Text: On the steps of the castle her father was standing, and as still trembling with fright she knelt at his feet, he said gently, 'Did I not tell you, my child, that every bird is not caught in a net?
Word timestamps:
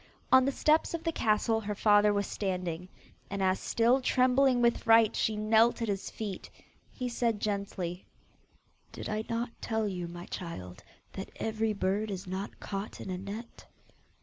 On 0.31 0.45
the 0.45 0.51
steps 0.51 0.95
of 0.95 1.03
the 1.03 1.11
castle 1.11 1.59
her 1.61 1.75
father 1.75 2.11
was 2.11 2.25
standing, 2.25 2.89
and 3.29 3.43
as 3.43 3.59
still 3.59 4.01
trembling 4.01 4.59
with 4.59 4.79
fright 4.79 5.15
she 5.15 5.35
knelt 5.35 5.79
at 5.79 5.87
his 5.87 6.09
feet, 6.09 6.49
he 6.91 7.07
said 7.07 7.39
gently, 7.39 8.07
'Did 8.91 9.07
I 9.07 9.25
not 9.29 9.51
tell 9.61 9.87
you, 9.87 10.07
my 10.07 10.25
child, 10.25 10.83
that 11.13 11.29
every 11.35 11.73
bird 11.73 12.09
is 12.09 12.25
not 12.25 12.59
caught 12.59 12.99
in 12.99 13.11
a 13.11 13.17
net? 13.19 13.67